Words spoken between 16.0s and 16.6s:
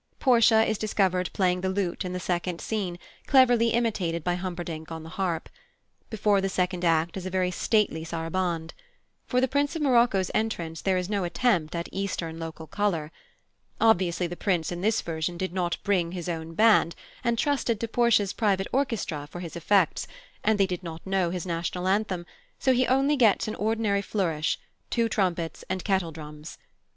his own